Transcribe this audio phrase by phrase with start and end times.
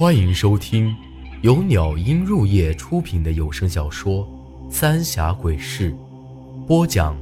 [0.00, 0.96] 欢迎收听
[1.42, 4.26] 由鸟音入夜出品的有声小说
[4.72, 5.92] 《三峡鬼事》，
[6.66, 7.14] 播讲：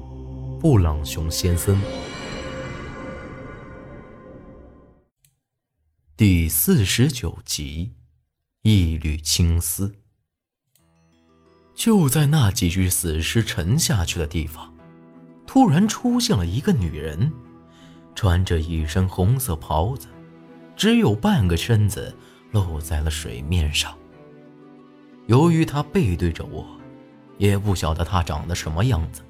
[0.60, 1.76] 布朗熊先生。
[6.16, 7.94] 第四十九集，
[8.62, 9.92] 一缕青丝。
[11.74, 14.72] 就在那几具死尸沉下去的地方，
[15.48, 17.32] 突然出现了一个女人，
[18.14, 20.06] 穿着一身红色袍子，
[20.76, 22.16] 只有半个身子。
[22.50, 23.96] 露在了水面上。
[25.26, 26.66] 由于他背对着我，
[27.36, 29.22] 也不晓得他长得什么样子。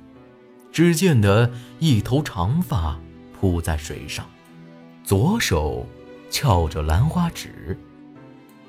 [0.70, 2.96] 只见得一头长发
[3.32, 4.24] 铺在水上，
[5.02, 5.86] 左手
[6.30, 7.76] 翘着兰花指，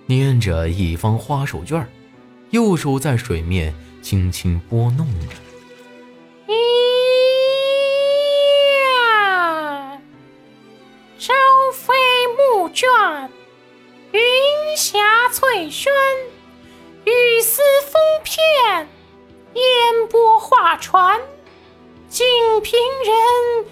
[0.08, 1.86] 捏着一方花手绢
[2.50, 5.36] 右手在水面轻轻拨弄着。
[8.82, 10.02] 呀，
[11.20, 11.34] 朝
[11.74, 11.94] 飞
[12.58, 12.88] 暮卷。
[14.12, 14.20] 云
[14.76, 14.98] 霞
[15.32, 15.92] 翠轩，
[17.06, 18.88] 雨丝风片，
[19.54, 21.22] 烟波画船。
[22.10, 22.26] 锦
[22.64, 23.66] 屏人，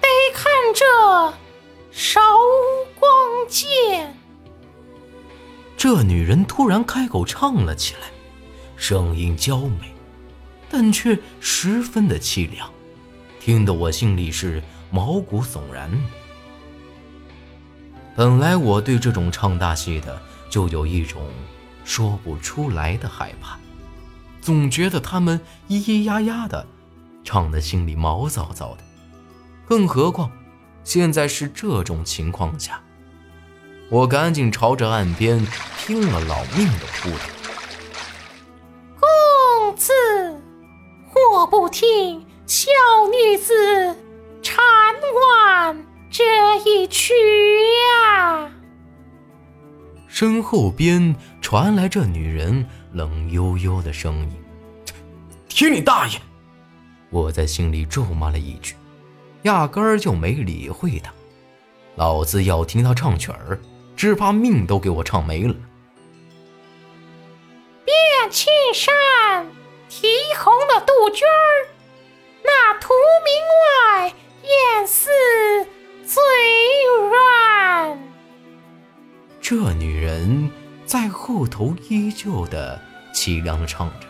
[0.00, 1.34] 得看这
[1.90, 2.22] 韶
[2.98, 3.10] 光
[3.46, 4.16] 剑。
[5.76, 8.10] 这女人突然开口唱了起来，
[8.76, 9.94] 声音娇美，
[10.70, 12.72] 但却十分的凄凉，
[13.40, 15.90] 听得我心里是毛骨悚然。
[18.14, 21.22] 本来我对这种唱大戏的就有一种
[21.84, 23.58] 说不出来的害怕，
[24.40, 26.66] 总觉得他们咿咿呀呀的，
[27.24, 28.78] 唱的心里毛躁躁的。
[29.66, 30.30] 更何况
[30.84, 32.82] 现在是这种情况下，
[33.88, 35.46] 我赶紧朝着岸边
[35.78, 37.18] 拼了老命的扑腾。
[39.00, 39.92] 公子，
[41.32, 42.70] 我不听小
[43.10, 43.96] 女子
[44.42, 44.62] 缠
[45.64, 46.22] 完这
[46.66, 48.50] 一曲呀。
[50.06, 54.32] 身后边传来这女人冷悠悠的声音
[55.48, 56.20] ：“听你大爷！”
[57.08, 58.74] 我在心里咒骂了一句，
[59.44, 61.10] 压根儿就没理会她。
[61.96, 63.58] 老子要听她唱曲儿，
[63.96, 65.54] 只怕命都给我唱没了。
[81.52, 82.80] 头依旧的
[83.14, 84.06] 凄凉的唱着，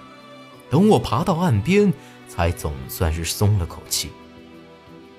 [0.71, 1.93] 等我爬到岸边，
[2.29, 4.11] 才总算是松了口气。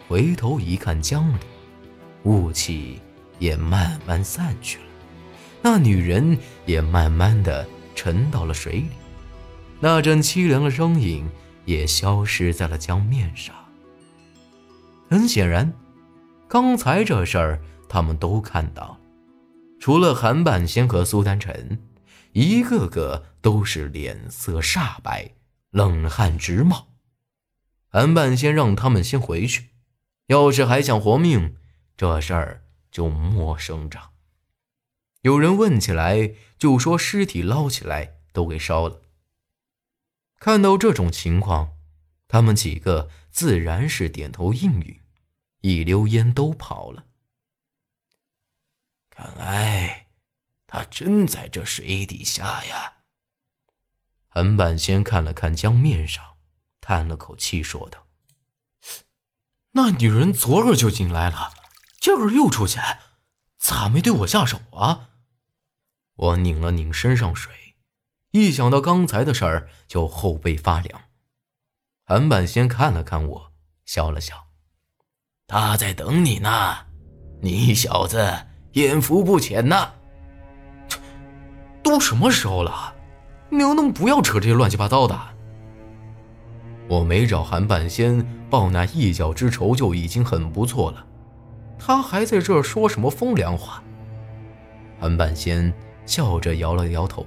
[0.07, 1.39] 回头一看江里，
[2.23, 3.01] 雾气
[3.39, 4.85] 也慢慢散去了，
[5.61, 8.89] 那女人也慢慢的沉到了水里，
[9.79, 11.29] 那阵凄凉的声音
[11.65, 13.53] 也消失在了江面上。
[15.09, 15.71] 很显然，
[16.47, 18.97] 刚才这事儿他们都看到了。
[19.79, 21.77] 除了韩半仙和苏丹晨，
[22.33, 25.31] 一个个都是脸色煞白，
[25.69, 26.89] 冷汗直冒。
[27.87, 29.69] 韩半仙让他们先回去，
[30.27, 31.55] 要是还想活命，
[31.95, 34.11] 这事儿就莫声张。
[35.21, 39.01] 有人问起来，就说尸体捞起来都给烧了。
[40.39, 41.77] 看到这种情况，
[42.27, 44.99] 他们几个自然是点头应允，
[45.61, 47.05] 一溜烟都跑了。
[49.11, 50.02] 看来，
[50.73, 52.93] 他真在这水底下呀。
[54.27, 56.37] 韩半仙看了看江面上，
[56.81, 58.07] 叹了口气，说道
[59.73, 61.53] ：“那女人昨儿就进来了，
[62.01, 62.79] 今儿又出去，
[63.59, 65.09] 咋没对我下手啊？”
[66.17, 67.75] 我拧了拧身上水，
[68.31, 71.03] 一想到刚才的事儿，就后背发凉。
[72.03, 73.53] 韩半仙看了看我，
[73.85, 74.47] 笑了笑
[75.45, 76.87] ：“他在等你呢，
[77.43, 79.93] 你小子。”眼福不浅呐！
[81.83, 82.93] 都什么时候了，
[83.49, 85.19] 你能不能不要扯这些乱七八糟的？
[86.87, 91.05] 我没找韩半仙报那一脚之仇就已经很不错了，
[91.77, 93.83] 他还在这说什么风凉话？
[94.99, 95.73] 韩半仙
[96.05, 97.25] 笑着摇了摇头：“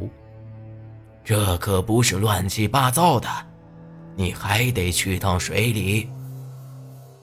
[1.25, 3.29] 这可不是乱七八糟的，
[4.15, 6.09] 你还得去趟水里。”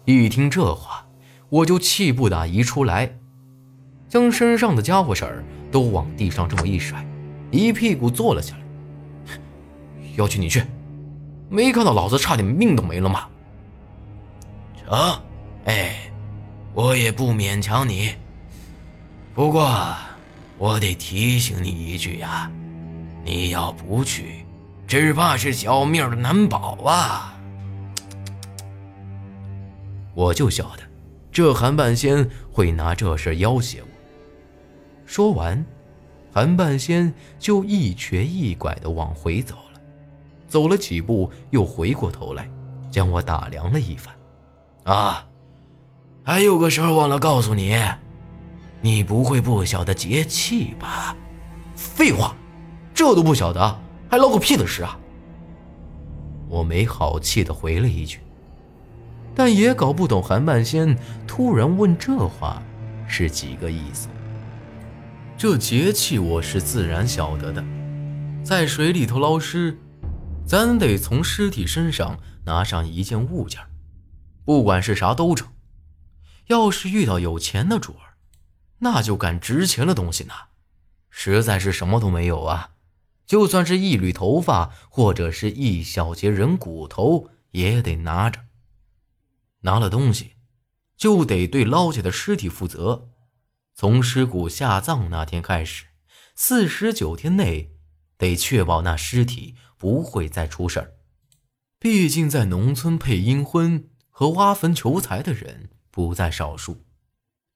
[0.05, 1.05] 一听这话，
[1.49, 3.19] 我就气不打一处来。
[4.09, 7.03] 将身上的家伙事儿都往地上这么一甩，
[7.53, 8.63] 一屁股坐了下来。
[10.17, 10.63] 要去你去，
[11.49, 13.29] 没看到老子差点命都没了吗？
[14.75, 15.19] 成，
[15.65, 16.11] 哎，
[16.73, 18.15] 我也不勉强你。
[19.35, 19.95] 不过，
[20.57, 22.51] 我得提醒你一句呀，
[23.23, 24.45] 你要不去，
[24.87, 27.35] 只怕是小命的难保啊。
[30.15, 30.83] 我就晓得，
[31.31, 33.87] 这韩半仙会拿这事要挟我。
[35.05, 35.63] 说完，
[36.33, 39.79] 韩半仙就一瘸一拐地往回走了，
[40.47, 42.49] 走了几步，又回过头来，
[42.89, 44.13] 将我打量了一番。
[44.83, 45.27] 啊，
[46.23, 47.79] 还有个事儿忘了告诉你，
[48.81, 51.15] 你不会不晓得节气吧？
[51.75, 52.35] 废话，
[52.95, 54.97] 这都不晓得，还捞个屁的事啊！
[56.49, 58.19] 我没好气地回了一句，
[59.35, 60.97] 但也搞不懂韩半仙
[61.27, 62.61] 突然问这话
[63.07, 64.07] 是几个意思。
[65.43, 67.61] 这节气我是自然晓得的，
[68.45, 69.77] 在水里头捞尸，
[70.47, 73.59] 咱得从尸体身上拿上一件物件，
[74.45, 75.51] 不管是啥都成。
[76.47, 78.15] 要是遇到有钱的主儿，
[78.79, 80.47] 那就敢值钱的东西拿。
[81.09, 82.69] 实在是什么都没有啊，
[83.25, 88.39] 就算是一缕头发或者是一小截人骨头也得拿着。
[89.63, 90.35] 拿了东西，
[90.95, 93.09] 就得对捞起的尸体负责。
[93.75, 95.85] 从尸骨下葬那天开始，
[96.35, 97.71] 四十九天内，
[98.17, 100.93] 得确保那尸体不会再出事儿。
[101.79, 106.85] 毕竟在农村配阴婚和挖坟求财的人不在少数，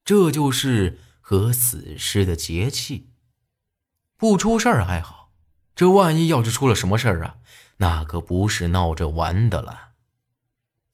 [0.03, 3.11] 这就是和死尸的节气。
[4.17, 5.31] 不出事儿还好，
[5.75, 7.37] 这万一要是出了什么事儿啊，
[7.77, 9.89] 那可不是闹着玩的了。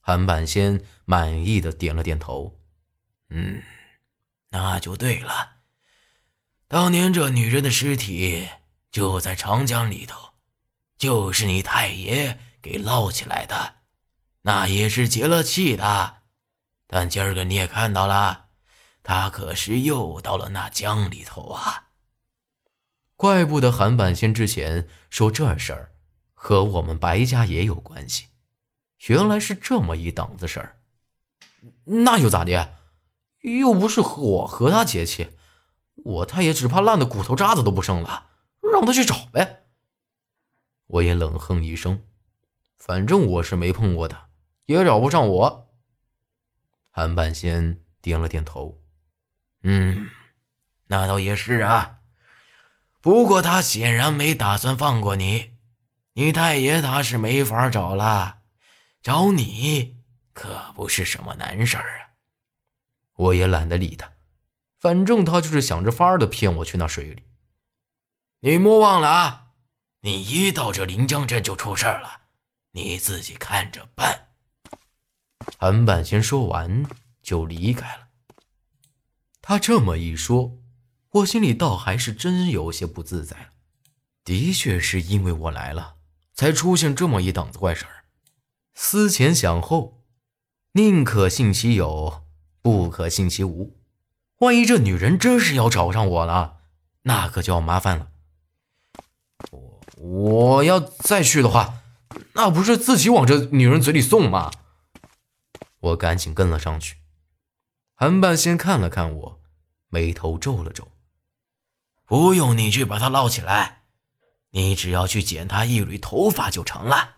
[0.00, 2.60] 韩半仙满意的点了点头，
[3.30, 3.62] 嗯。
[4.54, 5.56] 那就对了，
[6.68, 8.48] 当年这女人的尸体
[8.92, 10.34] 就在长江里头，
[10.96, 13.78] 就是你太爷给捞起来的，
[14.42, 16.18] 那也是结了气的。
[16.86, 18.46] 但今儿个你也看到了，
[19.02, 21.88] 他可是又到了那江里头啊。
[23.16, 25.90] 怪不得韩半仙之前说这事儿
[26.32, 28.28] 和我们白家也有关系，
[29.08, 30.78] 原来是这么一档子事儿。
[31.82, 32.76] 那又咋的？
[33.52, 35.36] 又不是我和他结亲，
[35.96, 38.30] 我太爷只怕烂的骨头渣子都不剩了，
[38.72, 39.66] 让他去找呗。
[40.86, 42.02] 我也冷哼一声，
[42.78, 44.28] 反正我是没碰过他，
[44.64, 45.74] 也找不上我。
[46.90, 48.80] 韩半仙点了点头，
[49.62, 50.08] 嗯，
[50.86, 51.98] 那倒也是啊。
[53.02, 55.50] 不过他显然没打算放过你，
[56.14, 58.38] 你太爷他是没法找了，
[59.02, 59.98] 找你
[60.32, 62.03] 可不是什么难事儿啊。
[63.14, 64.12] 我也懒得理他，
[64.80, 67.22] 反正他就是想着法儿的骗我去那水里。
[68.40, 69.46] 你莫忘了啊，
[70.00, 72.22] 你一到这临江镇就出事儿了，
[72.72, 74.28] 你自己看着办。
[75.58, 76.84] 韩半仙说完
[77.22, 78.08] 就离开了。
[79.40, 80.58] 他这么一说，
[81.10, 83.48] 我心里倒还是真有些不自在了。
[84.24, 85.96] 的确是因为我来了，
[86.32, 88.04] 才出现这么一档子怪事儿。
[88.74, 90.02] 思前想后，
[90.72, 92.23] 宁可信其有。
[92.64, 93.76] 不可信其无，
[94.38, 96.60] 万一这女人真是要找上我了，
[97.02, 98.08] 那可就要麻烦了。
[99.50, 101.82] 我我要再去的话，
[102.32, 104.50] 那不是自己往这女人嘴里送吗？
[105.80, 106.96] 我赶紧跟了上去。
[107.94, 109.40] 韩半仙看了看我，
[109.90, 110.88] 眉头皱了皱
[112.06, 113.82] ：“不用你去把她捞起来，
[114.52, 117.16] 你只要去剪她一缕头发就成了。”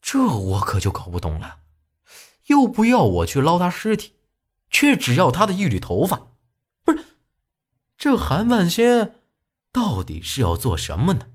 [0.00, 1.59] 这我可就搞不懂了。
[2.50, 4.14] 又不要我去捞他尸体，
[4.70, 6.32] 却只要他的一缕头发，
[6.82, 7.04] 不是？
[7.96, 9.20] 这韩半仙
[9.70, 11.28] 到底是要做什么呢？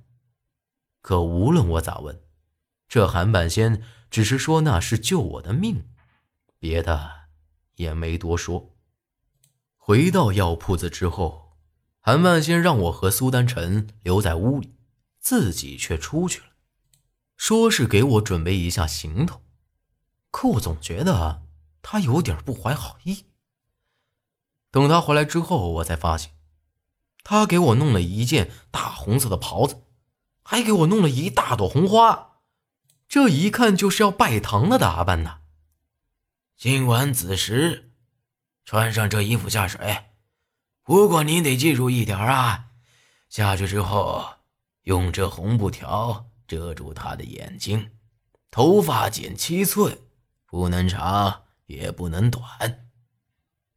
[1.02, 2.22] 可无论我咋问，
[2.90, 5.86] 这韩半仙只是说那是救我的命，
[6.60, 7.10] 别的
[7.76, 8.76] 也没多说。
[9.78, 11.54] 回到药铺子之后，
[12.02, 14.76] 韩万仙让我和苏丹臣留在屋里，
[15.22, 16.48] 自己却出去了，
[17.38, 19.45] 说是给我准备一下行头。
[20.36, 21.44] 可我总觉得
[21.82, 23.24] 他有点不怀好意。
[24.70, 26.32] 等他回来之后，我才发现，
[27.24, 29.82] 他给我弄了一件大红色的袍子，
[30.44, 32.42] 还给我弄了一大朵红花，
[33.08, 35.40] 这一看就是要拜堂的打扮呢。
[36.58, 37.94] 今晚子时，
[38.66, 40.08] 穿上这衣服下水，
[40.84, 42.72] 不过你得记住一点啊，
[43.30, 44.34] 下去之后
[44.82, 47.92] 用这红布条遮住他的眼睛，
[48.52, 50.02] 头发剪七寸。
[50.56, 52.88] 不能长，也不能短。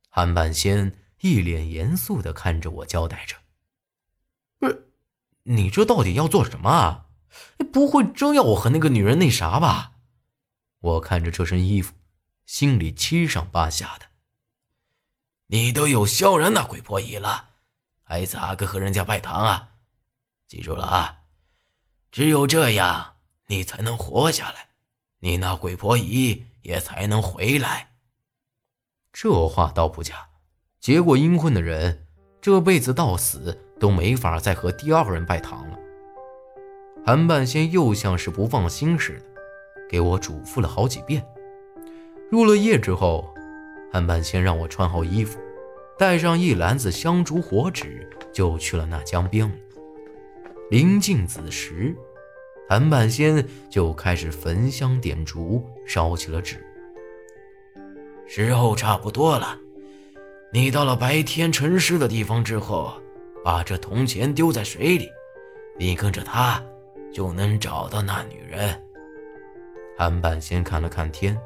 [0.09, 3.35] 韩半仙一脸严肃的看着我，交代着
[4.61, 4.93] ：“不是，
[5.43, 7.07] 你这到底要做什么啊？
[7.73, 9.95] 不会真要我和那个女人那啥吧？”
[10.79, 11.95] 我看着这身衣服，
[12.47, 14.07] 心里七上八下的。
[15.49, 17.49] 你都有萧然那鬼婆姨了，
[18.05, 19.71] 还咋个和人家拜堂啊？
[20.47, 21.23] 记住了啊，
[22.13, 23.17] 只有这样，
[23.49, 24.69] 你才能活下来。
[25.19, 26.45] 你那鬼婆姨。
[26.69, 27.93] 也才能回来。
[29.11, 30.29] 这话倒不假，
[30.79, 32.07] 结过阴婚的人
[32.43, 35.79] 这辈子到死都没法再和第二个人拜堂了。
[37.07, 39.25] 韩半仙又像是不放心似的，
[39.89, 41.27] 给我嘱咐了好几遍。
[42.31, 43.33] 入了夜之后，
[43.91, 45.41] 韩半仙让我穿好衣服，
[45.99, 49.51] 带上一篮子香烛火纸，就去了那江边。
[50.71, 51.97] 临近子时，
[52.69, 56.63] 韩半仙就开始焚香点烛，烧起了纸。
[58.27, 59.59] 时候差不多了，
[60.53, 62.93] 你到了白天沉尸的地方之后，
[63.43, 65.09] 把这铜钱丢在水里，
[65.79, 66.63] 你跟着他。
[67.11, 68.79] 就能找到那女人。
[69.97, 71.37] 韩半仙看了看天，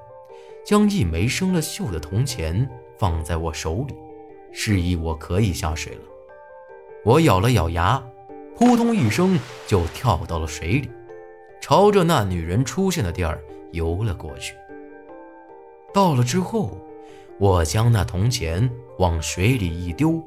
[0.67, 3.95] 将一枚生了锈的铜钱放在我手里，
[4.51, 6.01] 示意我可以下水了。
[7.05, 8.03] 我咬了咬牙，
[8.57, 9.39] 扑通一声
[9.69, 10.91] 就跳到了水里，
[11.63, 13.41] 朝着那女人出现的地儿
[13.71, 14.53] 游了过去。
[15.95, 16.77] 到了之后，
[17.39, 20.21] 我将那铜钱往水里一丢，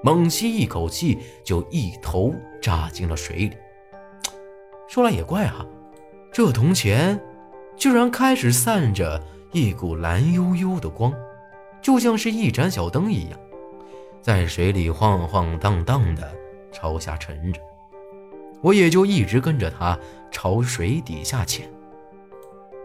[0.00, 3.56] 猛吸一口气，就一头扎进了水里。
[4.86, 5.66] 说来也怪哈，
[6.30, 7.20] 这铜钱
[7.76, 11.12] 居然开始散着一股蓝幽幽的光，
[11.82, 13.40] 就像是一盏小灯一样，
[14.22, 16.32] 在水里晃晃荡荡的
[16.70, 17.60] 朝下沉着。
[18.62, 19.98] 我也就一直跟着它
[20.30, 21.70] 朝水底下潜。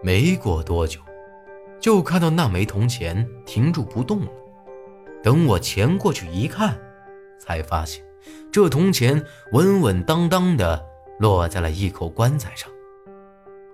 [0.04, 1.00] 没过多久，
[1.80, 4.32] 就看到那枚铜钱停住不动了。
[5.24, 6.80] 等我潜过去一看，
[7.40, 8.04] 才发现
[8.52, 10.88] 这铜钱稳稳当当的。
[11.20, 12.68] 落在了一口棺材上，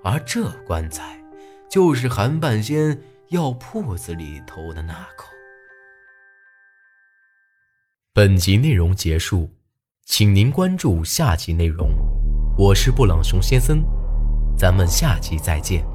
[0.03, 1.17] 而这棺材
[1.69, 5.29] 就是韩半仙药铺子里头的那口。
[8.11, 9.49] 本集内容结束，
[10.03, 11.89] 请您关注下集内容。
[12.59, 13.83] 我是布朗熊先生，
[14.57, 15.85] 咱们下期再见。